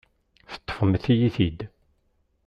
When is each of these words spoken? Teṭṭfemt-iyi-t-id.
Teṭṭfemt-iyi-t-id. 0.53 1.59